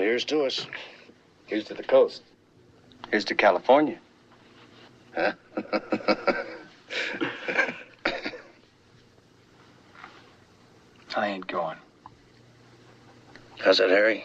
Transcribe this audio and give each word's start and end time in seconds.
Well, 0.00 0.08
here's 0.08 0.24
to 0.24 0.44
us. 0.44 0.66
Here's 1.44 1.64
to 1.64 1.74
the 1.74 1.82
coast. 1.82 2.22
Here's 3.10 3.26
to 3.26 3.34
California. 3.34 3.98
Huh? 5.14 5.32
I 11.14 11.26
ain't 11.26 11.46
going. 11.46 11.76
How's 13.58 13.76
that, 13.76 13.90
Harry? 13.90 14.24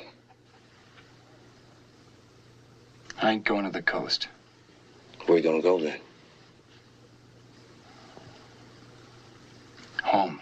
I 3.22 3.32
ain't 3.32 3.44
going 3.44 3.66
to 3.66 3.72
the 3.72 3.82
coast. 3.82 4.30
Where 5.26 5.38
you 5.38 5.44
gonna 5.44 5.62
go 5.62 5.78
then? 5.78 6.00
Home. 10.04 10.40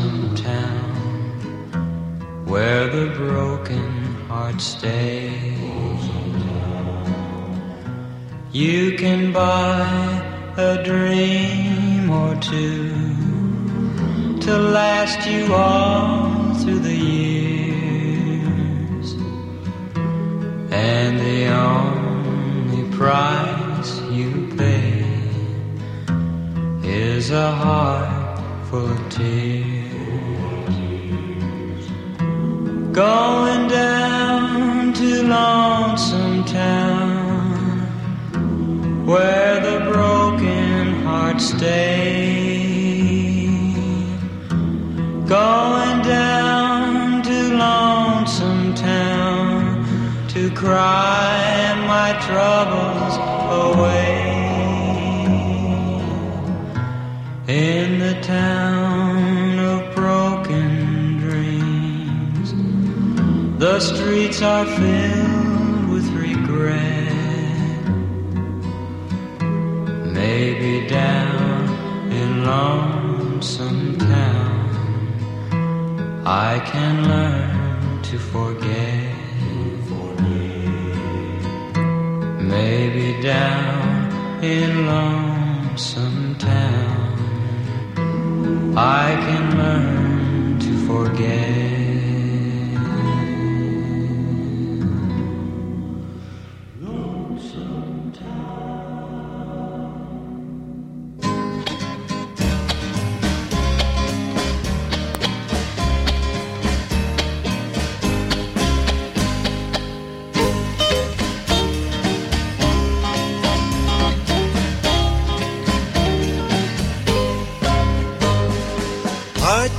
Lonesome 0.00 0.34
Town, 0.34 0.94
where 2.46 2.86
the 2.88 3.06
broken 3.16 4.14
heart 4.28 4.60
stays. 4.60 6.00
You 8.50 8.96
can 8.96 9.32
buy 9.32 9.84
a 10.56 10.82
dream 10.82 12.10
or 12.10 12.34
two 12.36 12.88
to 14.40 14.58
last 14.58 15.28
you 15.28 15.52
all 15.52 16.54
through 16.54 16.80
the 16.80 16.96
years. 16.96 18.26
And 20.72 21.20
the 21.20 21.46
only 21.48 22.84
price 22.96 24.00
you 24.10 24.48
pay 24.56 25.04
is 26.82 27.30
a 27.30 27.52
heart 27.52 28.40
full 28.70 28.90
of 28.90 29.10
tears. 29.10 29.69
Going 32.92 33.68
down 33.68 34.92
to 34.94 35.22
Lonesome 35.22 36.44
Town, 36.44 37.86
where 39.06 39.60
the 39.60 39.90
broken 39.90 41.02
hearts 41.04 41.50
stay 41.50 42.70
going 45.30 46.02
down 46.02 47.22
to 47.22 47.54
Lonesome 47.56 48.74
Town 48.74 50.26
to 50.26 50.50
cry 50.50 51.72
my 51.86 52.10
troubles 52.26 53.14
away. 53.68 54.16
In 57.46 58.00
the 58.00 58.20
town 58.22 58.79
the 63.80 63.96
streets 63.96 64.42
are 64.42 64.66
filled 64.66 65.88
with 65.88 66.06
regret. 66.12 67.14
Maybe 70.20 70.86
down 70.86 72.12
in 72.12 72.44
Lonesome 72.44 73.96
Town. 73.96 74.66
I 76.26 76.60
can 76.72 77.08
learn 77.08 78.02
to 78.02 78.18
forget. 78.18 79.16
Maybe 82.56 83.22
down 83.22 84.42
in 84.42 84.86
lonesome 84.86 86.34
town, 86.36 87.14
I 88.76 89.08
can 89.24 89.44
learn 89.56 90.58
to 90.58 90.72
forget. 90.86 91.59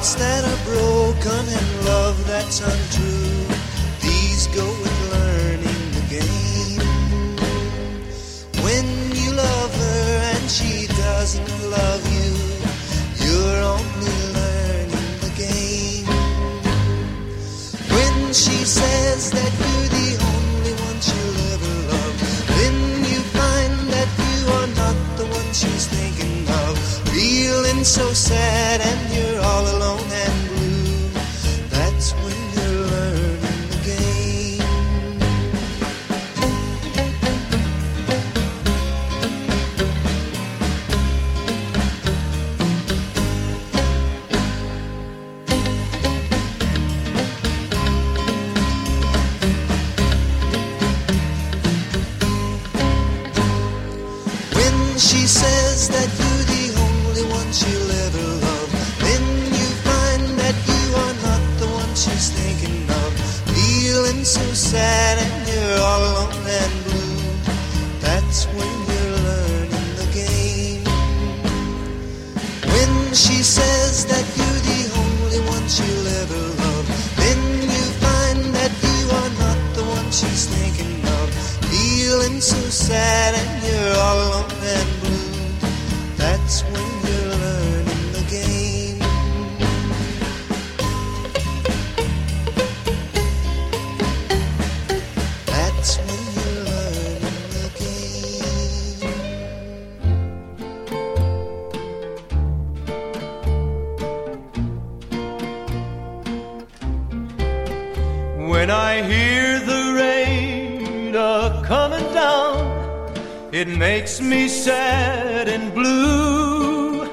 Hearts 0.02 0.16
that 0.16 0.44
are 0.44 0.62
broken 0.66 1.46
and 1.60 1.86
love 1.86 2.18
that's 2.26 2.60
untrue. 2.60 3.46
These 4.02 4.48
go 4.48 4.66
with 4.66 4.98
learning 5.14 5.84
the 5.94 6.02
game. 6.10 6.82
When 8.66 8.86
you 9.14 9.32
love 9.34 9.72
her 9.76 10.34
and 10.34 10.50
she 10.50 10.88
doesn't 10.88 11.70
love 11.70 12.02
you, 12.18 12.34
you're 13.24 13.62
only 13.62 14.18
learning 14.40 15.10
the 15.22 15.34
game. 15.38 16.10
When 17.94 18.34
she 18.34 18.66
says 18.66 19.30
that 19.30 19.51
so 27.84 28.14
sad 28.14 28.80
and 28.80 29.14
you're 29.14 29.42
all 29.42 29.76
alone 29.76 30.11
When 108.62 108.70
I 108.70 109.02
hear 109.02 109.60
the 109.60 109.84
rain 109.96 111.16
a 111.16 111.64
coming 111.66 112.08
down, 112.14 113.12
it 113.52 113.68
makes 113.68 114.22
me 114.22 114.48
sad 114.48 115.48
and 115.50 115.74
blue. 115.74 117.10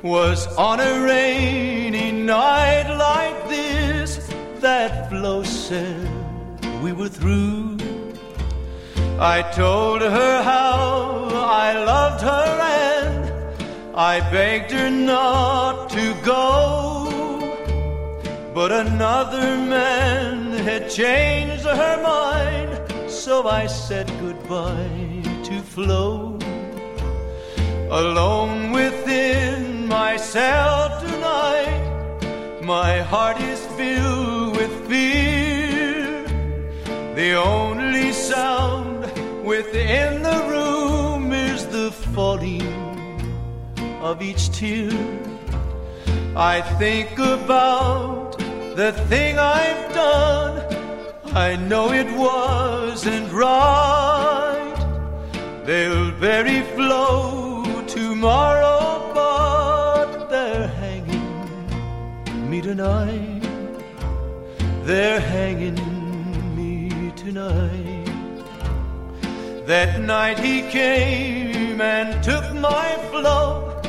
Was 0.00 0.46
on 0.56 0.80
a 0.80 1.04
rainy 1.04 2.12
night 2.12 2.88
like 2.96 3.50
this 3.50 4.26
that 4.60 5.10
Flo 5.10 5.42
said 5.42 6.08
we 6.82 6.92
were 6.92 7.10
through. 7.10 7.76
I 9.20 9.42
told 9.54 10.00
her 10.00 10.42
how 10.42 11.28
I 11.34 11.84
loved 11.84 12.22
her 12.22 12.48
and 12.86 13.94
I 13.94 14.20
begged 14.30 14.70
her 14.70 14.88
not 14.88 15.90
to 15.90 16.14
go. 16.24 16.87
But 18.58 18.72
another 18.72 19.56
man 19.56 20.50
had 20.66 20.90
changed 20.90 21.62
her 21.62 21.96
mind, 22.02 23.08
so 23.08 23.46
I 23.46 23.68
said 23.68 24.08
goodbye 24.20 25.22
to 25.44 25.60
Flo. 25.62 26.36
Alone 27.88 28.72
within 28.72 29.86
myself 29.86 31.00
tonight, 31.00 32.18
my 32.60 32.98
heart 33.00 33.40
is 33.40 33.64
filled 33.78 34.56
with 34.56 34.74
fear. 34.88 36.24
The 37.14 37.34
only 37.34 38.10
sound 38.12 39.02
within 39.44 40.22
the 40.24 40.40
room 40.52 41.32
is 41.32 41.64
the 41.68 41.92
falling 41.92 42.74
of 44.02 44.20
each 44.20 44.50
tear. 44.50 44.90
I 46.34 46.60
think 46.80 47.16
about 47.20 48.27
the 48.78 48.92
thing 49.10 49.36
I've 49.40 49.92
done. 49.92 50.54
I 51.34 51.56
know 51.56 51.90
it 51.92 52.08
wasn't 52.16 53.32
right. 53.32 54.76
They'll 55.66 56.12
bury 56.20 56.60
Flo 56.76 57.82
tomorrow, 57.88 59.10
but 59.12 60.28
they're 60.30 60.68
hanging 60.68 61.28
me 62.48 62.60
tonight. 62.60 63.42
They're 64.84 65.22
hanging 65.38 65.80
me 66.56 67.10
tonight. 67.16 68.46
That 69.66 70.00
night 70.00 70.38
he 70.38 70.62
came 70.70 71.80
and 71.80 72.22
took 72.22 72.46
my 72.54 72.88
Flo 73.10 73.82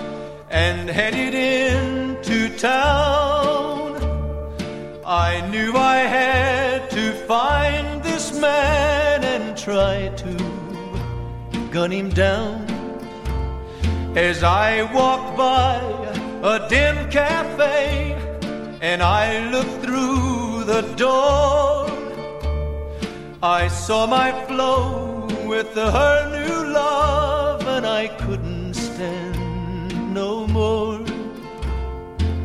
and 0.49 0.89
headed 0.89 1.35
into 1.35 2.57
town. 2.57 3.38
I 5.09 5.41
knew 5.49 5.75
I 5.75 6.01
had 6.01 6.91
to 6.91 7.13
find 7.25 8.03
this 8.03 8.39
man 8.39 9.23
and 9.23 9.57
try 9.57 10.09
to 10.09 11.69
gun 11.71 11.89
him 11.89 12.09
down. 12.09 12.61
As 14.15 14.43
I 14.43 14.83
walked 14.93 15.35
by 15.35 15.77
a 16.43 16.69
dim 16.69 17.09
cafe 17.09 18.13
and 18.81 19.01
I 19.01 19.49
looked 19.49 19.83
through 19.83 20.65
the 20.65 20.83
door, 20.95 21.89
I 23.41 23.67
saw 23.67 24.05
my 24.05 24.29
Flo 24.45 25.25
with 25.47 25.73
her 25.73 26.29
new 26.29 26.71
love 26.71 27.65
and 27.65 27.83
I 27.83 28.09
couldn't 28.09 28.75
stand 28.75 30.13
no 30.13 30.45
more. 30.45 31.03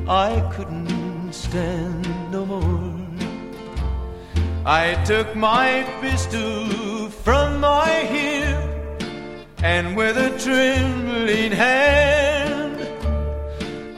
I 0.08 0.40
couldn't 0.56 1.34
stand. 1.34 2.03
I 4.66 4.94
took 5.04 5.36
my 5.36 5.84
pistol 6.00 7.10
from 7.10 7.60
my 7.60 7.86
hip 7.86 9.02
and 9.62 9.94
with 9.94 10.16
a 10.16 10.30
trembling 10.38 11.52
hand 11.52 12.80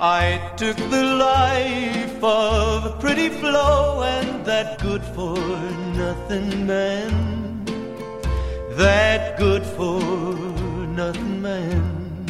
I 0.01 0.55
took 0.57 0.77
the 0.77 1.05
life 1.05 2.23
of 2.23 2.85
a 2.85 2.97
pretty 2.99 3.29
Flo 3.29 4.03
and 4.03 4.45
that 4.45 4.83
good 4.83 5.03
for 5.03 5.39
nothing 5.95 6.67
man. 6.67 7.65
That 8.73 9.39
good 9.39 9.63
for 9.63 10.01
nothing 10.89 11.43
man. 11.43 12.27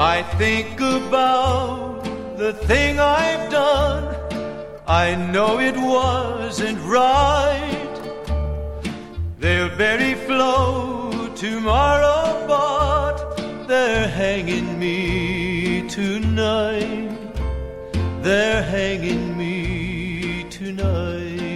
I 0.00 0.24
think 0.36 0.80
about 0.80 2.02
the 2.36 2.54
thing 2.54 2.98
I've 2.98 3.50
done. 3.52 4.17
I 4.88 5.14
know 5.14 5.58
it 5.58 5.76
wasn't 5.76 6.80
right. 6.80 7.94
They'll 9.38 9.76
bury 9.76 10.14
Flo 10.14 11.28
tomorrow, 11.36 12.46
but 12.48 13.66
they're 13.66 14.08
hanging 14.08 14.78
me 14.78 15.86
tonight. 15.90 17.18
They're 18.22 18.62
hanging 18.62 19.36
me 19.36 20.46
tonight. 20.48 21.47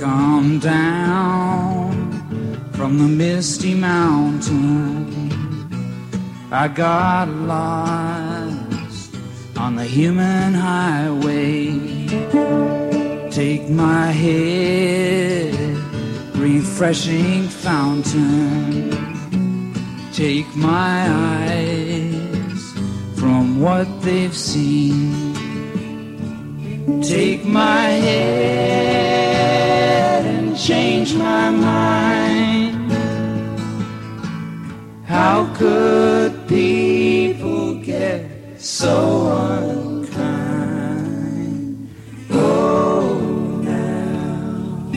Come 0.00 0.58
down 0.58 1.92
from 2.72 2.96
the 2.96 3.04
misty 3.04 3.74
mountain. 3.74 5.30
I 6.50 6.68
got 6.68 7.28
lost 7.28 9.14
on 9.58 9.76
the 9.76 9.84
human 9.84 10.54
highway. 10.54 12.06
Take 13.30 13.68
my 13.68 14.06
head, 14.06 15.54
refreshing 16.34 17.46
fountain. 17.48 18.90
Take 20.14 20.48
my 20.56 21.08
eyes 21.10 22.72
from 23.20 23.60
what 23.60 23.86
they've 24.00 24.34
seen. 24.34 25.34
Take 27.02 27.44
my 27.44 27.82
head 28.06 29.39
change 30.60 31.14
my 31.14 31.48
mind. 31.50 32.92
How 35.06 35.46
could 35.54 36.46
people 36.48 37.80
get 37.82 38.60
so 38.60 39.28
unkind? 39.56 40.68
Oh, 42.30 43.62
now. 43.64 44.90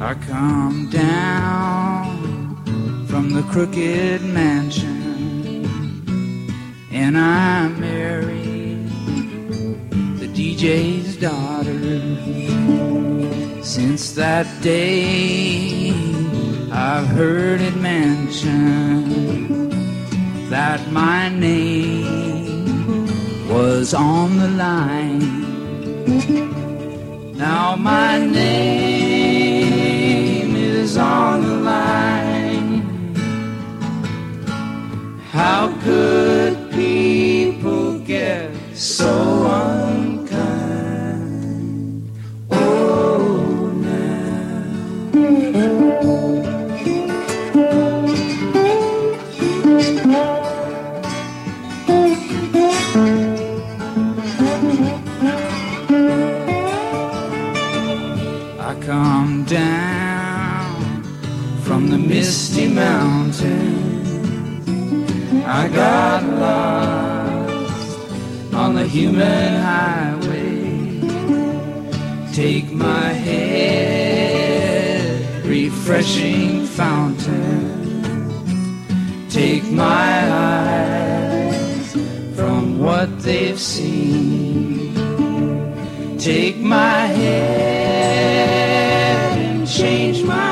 I 0.00 0.14
come 0.26 0.81
crooked 3.52 4.24
mansion 4.24 5.66
and 6.90 7.18
I 7.18 7.68
married 7.68 8.88
the 10.18 10.26
DJ's 10.26 11.16
daughter. 11.18 11.78
Since 13.62 14.14
that 14.14 14.46
day, 14.62 15.92
I've 16.72 17.08
heard 17.08 17.60
it 17.60 17.76
mentioned 17.76 19.70
that 20.50 20.90
my 20.90 21.28
name 21.28 23.06
was 23.50 23.92
on 23.92 24.38
the 24.38 24.48
line. 24.48 25.42
Now 27.36 27.76
my 27.76 28.18
name 28.18 29.11
Take 86.22 86.58
my 86.58 87.06
head 87.18 88.38
and 89.38 89.66
change 89.66 90.22
my 90.22 90.51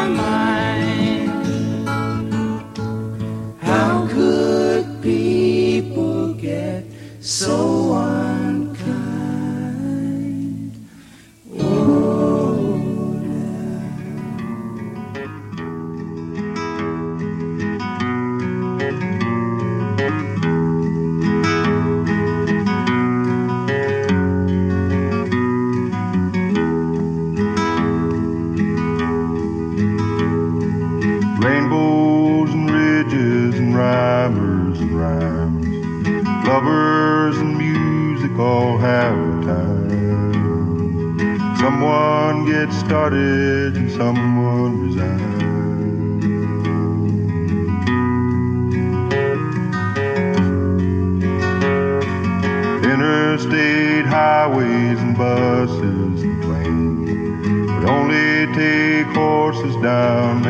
down 59.81 60.50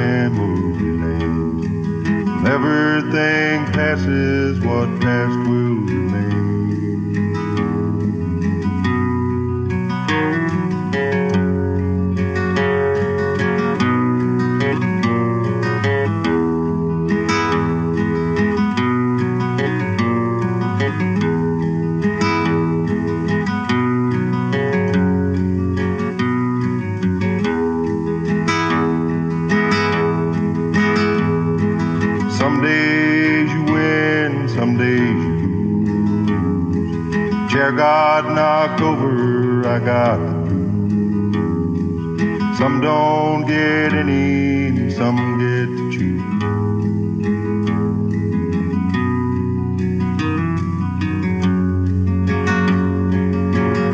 and 45.40 45.40
some 45.40 45.40
get 45.40 45.76
to 45.76 45.90
choose. 45.90 46.22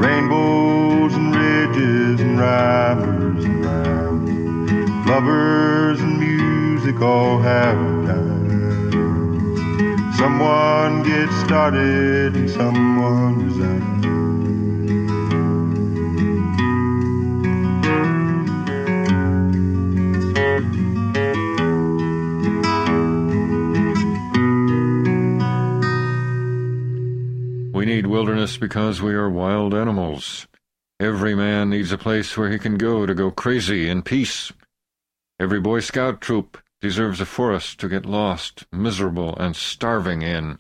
Rainbows 0.01 1.15
and 1.15 1.35
ridges 1.37 2.21
and 2.21 2.39
rhymers 2.39 3.45
and 3.45 3.65
rhymes. 3.65 5.09
Lovers 5.09 6.01
and 6.01 6.19
music 6.19 7.01
all 7.01 7.39
have 7.41 7.77
time. 8.07 9.17
Someone 10.17 11.03
gets 11.03 11.35
started 11.45 12.37
and 12.37 12.51
someone 12.51 13.47
resigns. 13.47 13.96
Wilderness 28.17 28.57
because 28.57 29.03
we 29.03 29.13
are 29.13 29.29
wild 29.29 29.75
animals. 29.75 30.47
Every 30.99 31.35
man 31.35 31.69
needs 31.69 31.93
a 31.93 31.99
place 31.99 32.35
where 32.35 32.51
he 32.51 32.59
can 32.59 32.79
go 32.79 33.05
to 33.05 33.15
go 33.15 33.31
crazy 33.31 33.91
in 33.91 34.01
peace. 34.01 34.51
Every 35.39 35.61
Boy 35.61 35.81
Scout 35.81 36.23
troop 36.23 36.57
deserves 36.81 37.21
a 37.21 37.27
forest 37.27 37.79
to 37.81 37.91
get 37.91 38.07
lost, 38.07 38.65
miserable, 38.73 39.37
and 39.37 39.55
starving 39.55 40.23
in. 40.23 40.59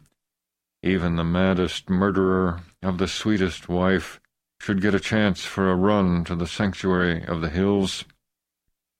Even 0.82 1.16
the 1.16 1.24
maddest 1.24 1.88
murderer 1.88 2.60
of 2.82 2.98
the 2.98 3.08
sweetest 3.08 3.70
wife 3.70 4.20
should 4.60 4.82
get 4.82 4.94
a 4.94 5.00
chance 5.00 5.42
for 5.42 5.70
a 5.70 5.76
run 5.76 6.24
to 6.24 6.36
the 6.36 6.46
sanctuary 6.46 7.24
of 7.24 7.40
the 7.40 7.48
hills, 7.48 8.04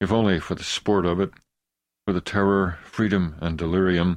if 0.01 0.11
only 0.11 0.41
for 0.41 0.55
the 0.55 0.65
sport 0.65 1.05
of 1.05 1.21
it, 1.21 1.31
for 2.07 2.15
the 2.15 2.23
terror, 2.23 2.79
freedom, 2.85 3.37
and 3.43 3.59
delirium, 3.59 4.17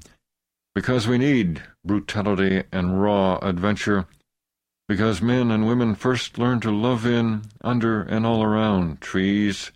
because 0.74 1.10
we 1.10 1.18
need 1.18 1.62
brutality 1.84 2.64
and 2.72 3.02
raw 3.04 3.38
adventure, 3.42 4.08
because 4.90 5.22
men 5.22 5.52
and 5.52 5.68
women 5.68 5.94
first 5.94 6.40
learn 6.40 6.60
to 6.60 6.72
love 6.72 7.06
in, 7.06 7.44
under, 7.62 8.02
and 8.02 8.26
all 8.26 8.42
around 8.42 9.00
trees, 9.00 9.72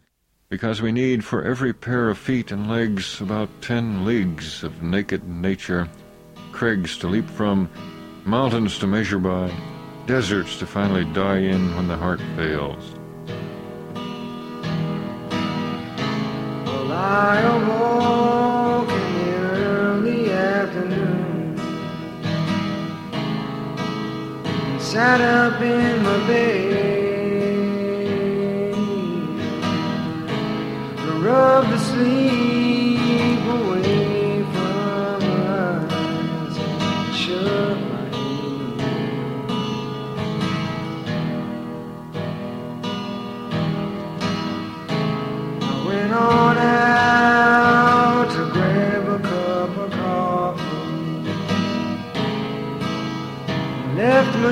because 0.49 0.81
we 0.81 0.91
need 0.91 1.23
for 1.23 1.43
every 1.43 1.71
pair 1.71 2.09
of 2.09 2.17
feet 2.17 2.51
and 2.51 2.67
legs 2.67 3.21
about 3.21 3.47
ten 3.61 4.03
leagues 4.05 4.63
of 4.63 4.81
naked 4.81 5.23
nature, 5.29 5.87
crags 6.51 6.97
to 6.97 7.07
leap 7.07 7.29
from, 7.29 7.69
mountains 8.25 8.79
to 8.79 8.87
measure 8.87 9.19
by, 9.19 9.53
deserts 10.07 10.57
to 10.57 10.65
finally 10.65 11.05
die 11.13 11.37
in 11.37 11.75
when 11.75 11.87
the 11.87 11.95
heart 11.95 12.19
fails. 12.35 12.95
Well, 16.65 18.32
sat 24.93 25.21
up 25.21 25.59
in 25.59 26.03
my 26.03 26.17
bed. 26.27 26.75
Rubbed 31.23 31.69
the 31.71 31.79
sleep 31.79 33.43
away 33.55 33.92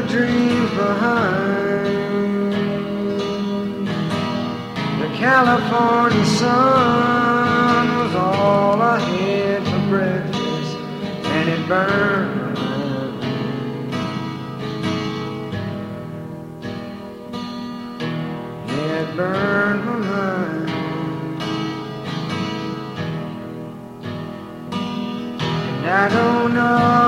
My 0.02 0.08
dreams 0.08 0.72
behind. 0.72 1.88
The 5.00 5.10
California 5.16 6.26
sun 6.26 7.98
was 8.00 8.16
all 8.16 8.82
I 8.82 8.98
had 8.98 9.64
for 9.64 9.80
breakfast, 9.90 10.76
and 11.26 11.50
it 11.50 11.68
burned. 11.68 12.58
It 18.70 19.16
burned 19.16 19.86
my 19.86 19.98
mind. 19.98 20.70
And 25.78 25.86
I 25.86 26.10
don't 26.10 26.54
know 26.56 27.01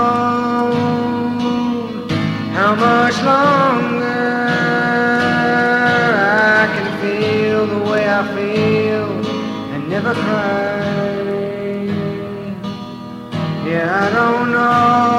Yeah, 13.65 14.07
I 14.07 14.13
don't 14.13 14.51
know 14.51 15.12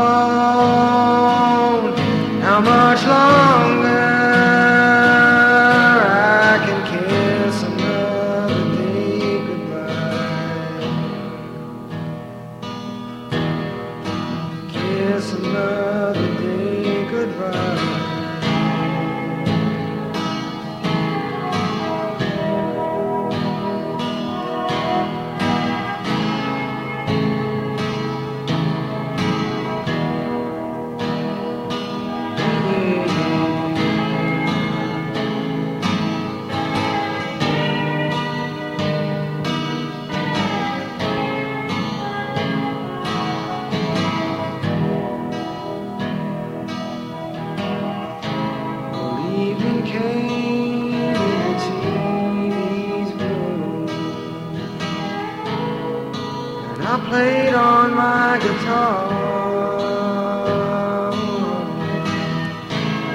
played 56.99 57.55
on 57.55 57.95
my 57.95 58.39
guitar. 58.39 59.11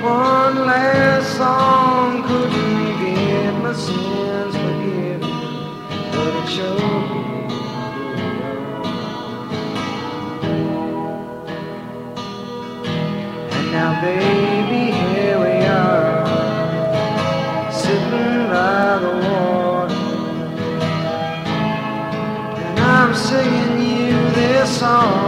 One 0.03 0.55
last 0.65 1.37
song 1.37 2.23
couldn't 2.23 2.99
get 2.99 3.53
my 3.63 3.73
sins 3.73 4.55
forgiven, 4.55 5.21
but 6.11 6.33
it 6.39 6.47
showed 6.55 7.03
me. 7.11 7.21
And 13.55 13.71
now, 13.71 14.01
baby, 14.01 14.38
song 24.79 25.18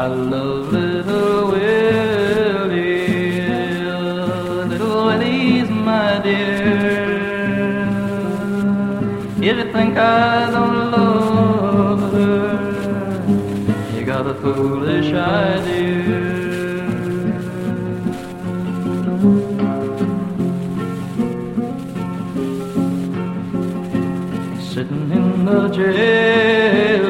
I 0.00 0.06
love 0.06 0.72
little 0.72 1.48
Willie, 1.48 3.42
little 4.70 5.04
Willie's 5.04 5.68
my 5.68 6.18
dear. 6.22 7.18
If 9.36 9.56
you 9.58 9.72
think 9.74 9.98
I 9.98 10.50
don't 10.50 10.90
love 10.90 12.12
her, 12.14 12.48
you 13.94 14.02
got 14.06 14.26
a 14.26 14.34
foolish 14.36 15.12
idea. 15.12 16.40
Sitting 24.62 25.10
in 25.10 25.44
the 25.44 25.68
jailhouse, 25.68 27.09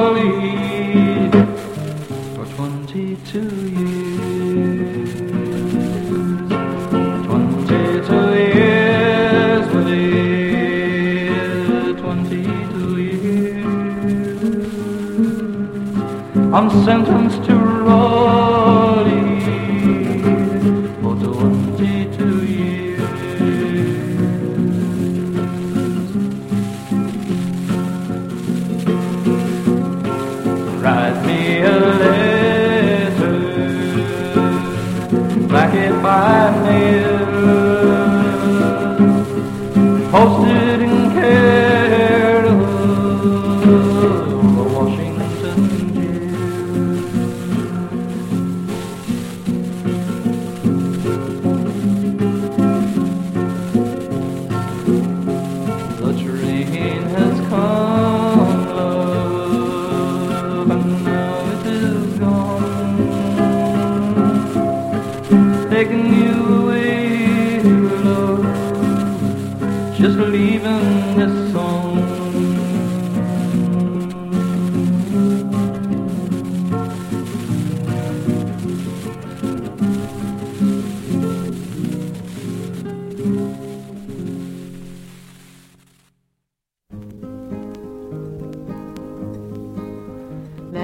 I'm 16.61 16.69
sentenced 16.85 17.43
to 17.45 17.55
Raleigh 17.55 19.41
for 21.01 21.15
22 21.15 22.45
years. 22.45 22.99
Write 30.83 31.25
me 31.25 31.61
a 31.61 31.79
letter, 32.03 33.39
back 35.47 35.73
it 35.73 35.93
by 36.03 36.51
mail, 36.61 37.40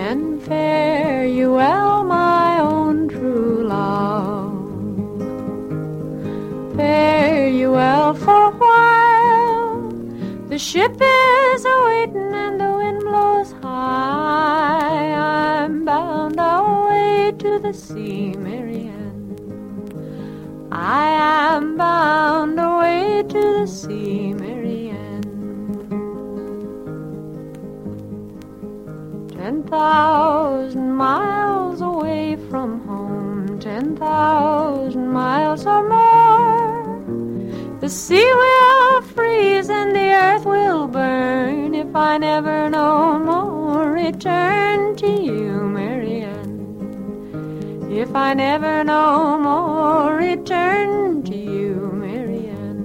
Then 0.07 0.39
fare 0.39 1.27
you 1.27 1.51
well, 1.51 2.05
my 2.05 2.61
own 2.61 3.09
true 3.09 3.67
love. 3.67 4.55
Fare 6.77 7.49
you 7.49 7.71
well 7.71 8.13
for 8.13 8.39
a 8.51 8.51
while. 8.51 9.91
The 10.47 10.57
ship 10.57 10.93
is 10.93 11.65
awaiting 11.65 12.31
and 12.43 12.55
the 12.61 12.71
wind 12.79 13.01
blows 13.01 13.51
high. 13.61 15.11
I'm 15.11 15.83
bound 15.83 16.39
away 16.39 17.33
to 17.39 17.59
the 17.59 17.73
sea, 17.73 18.31
Mary 18.37 18.87
Ann. 18.87 20.69
I 20.71 21.07
am 21.49 21.75
bound 21.75 22.57
away 22.57 23.23
to 23.27 23.41
the 23.59 23.67
sea, 23.67 24.31
Mary 24.31 24.46
thousand 29.67 30.93
miles 30.93 31.81
away 31.81 32.35
from 32.49 32.87
home, 32.87 33.59
ten 33.59 33.95
thousand 33.95 35.07
miles 35.07 35.65
or 35.65 35.87
more. 35.87 36.77
The 37.79 37.89
sea 37.89 38.15
will 38.41 39.01
freeze 39.01 39.69
and 39.69 39.95
the 39.95 40.09
earth 40.11 40.45
will 40.45 40.87
burn 40.87 41.75
if 41.75 41.95
I 41.95 42.17
never 42.17 42.69
no 42.69 43.19
more 43.19 43.91
return 43.91 44.95
to 44.97 45.07
you, 45.07 45.51
Mary 45.77 46.21
Ann. 46.21 47.87
If 47.91 48.15
I 48.15 48.33
never 48.33 48.83
no 48.83 49.37
more 49.37 50.15
return 50.15 51.23
to 51.23 51.35
you, 51.35 51.91
Mary 51.93 52.47
Ann. 52.47 52.79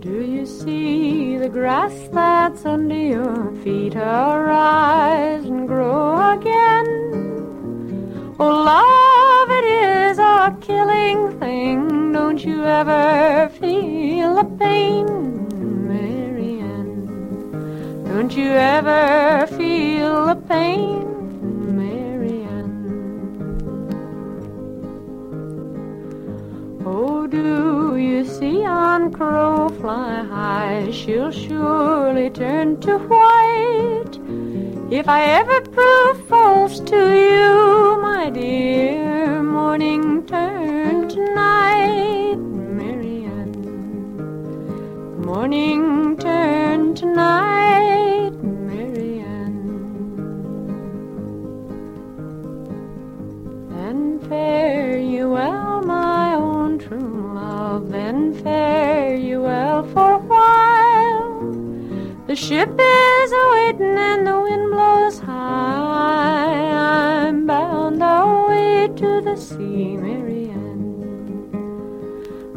Do 0.00 0.22
you 0.22 0.44
see 0.46 1.05
the 1.46 1.52
grass 1.52 2.08
that's 2.10 2.64
under 2.66 2.96
your 2.96 3.52
feet 3.62 3.94
arise 3.94 5.44
and 5.44 5.68
grow 5.68 6.32
again? 6.32 6.88
Oh, 8.40 8.64
love, 8.72 9.50
it 9.52 9.64
is 9.64 10.18
a 10.18 10.56
killing 10.60 11.38
thing. 11.38 12.10
Don't 12.12 12.44
you 12.44 12.64
ever 12.64 13.48
feel 13.60 14.34
the 14.34 14.44
pain, 14.58 15.06
Mary 15.86 16.58
Ann? 16.58 18.02
Don't 18.08 18.36
you 18.36 18.50
ever 18.50 19.46
feel 19.46 20.26
the 20.26 20.34
pain, 20.48 21.05
see 28.86 29.10
crow 29.10 29.68
fly 29.80 30.22
high? 30.22 30.90
She'll 30.90 31.30
surely 31.30 32.30
turn 32.30 32.80
to 32.80 32.98
white. 32.98 34.14
If 34.90 35.08
I 35.08 35.22
ever 35.40 35.60
prove 35.62 36.28
false 36.28 36.78
to 36.80 36.96
you, 36.96 38.00
my 38.00 38.30
dear, 38.30 39.42
morning 39.42 40.24
turn 40.26 41.08
to 41.08 41.34
night, 41.34 42.36
Mary 42.78 43.24
Ann. 43.24 43.52
Morning 45.24 46.16
turn 46.16 46.94
to 46.94 47.06
night, 47.06 48.32
Mary 48.42 49.18
Ann. 49.20 49.56
Then 53.70 54.20
then 58.16 58.32
fare 58.42 59.14
you 59.16 59.42
well 59.42 59.82
for 59.92 60.12
a 60.12 60.18
while. 60.18 61.52
The 62.26 62.36
ship 62.36 62.70
is 62.70 63.32
a 63.32 63.44
waiting 63.52 63.96
and 63.98 64.26
the 64.26 64.40
wind 64.40 64.70
blows 64.70 65.18
high. 65.18 66.64
I'm 67.28 67.46
bound 67.46 68.02
away 68.02 68.88
to 68.96 69.20
the 69.20 69.36
sea, 69.36 69.96
Mary 69.96 70.48
Ann. 70.50 70.84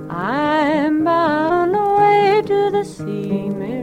I'm 0.10 1.04
bound 1.04 1.76
away 1.76 2.42
to 2.46 2.72
the 2.72 2.84
sea, 2.86 3.50
Mary 3.50 3.79